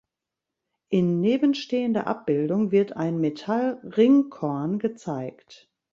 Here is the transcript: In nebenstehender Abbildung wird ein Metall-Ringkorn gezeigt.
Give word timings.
In 0.89 1.19
nebenstehender 1.19 2.07
Abbildung 2.07 2.71
wird 2.71 2.95
ein 2.97 3.19
Metall-Ringkorn 3.19 4.79
gezeigt. 4.79 5.69